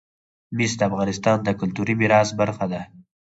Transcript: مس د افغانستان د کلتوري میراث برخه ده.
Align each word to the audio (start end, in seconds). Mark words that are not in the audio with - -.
مس 0.57 0.71
د 0.79 0.81
افغانستان 0.89 1.37
د 1.43 1.49
کلتوري 1.59 1.93
میراث 1.99 2.29
برخه 2.39 2.65
ده. 2.71 2.81